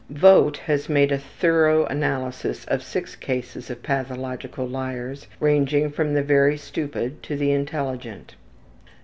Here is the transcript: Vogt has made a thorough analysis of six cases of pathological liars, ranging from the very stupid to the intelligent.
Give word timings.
Vogt 0.09 0.57
has 0.57 0.89
made 0.89 1.11
a 1.11 1.17
thorough 1.19 1.85
analysis 1.85 2.65
of 2.65 2.81
six 2.81 3.15
cases 3.15 3.69
of 3.69 3.83
pathological 3.83 4.65
liars, 4.67 5.27
ranging 5.39 5.91
from 5.91 6.15
the 6.15 6.23
very 6.23 6.57
stupid 6.57 7.21
to 7.21 7.35
the 7.37 7.51
intelligent. 7.51 8.33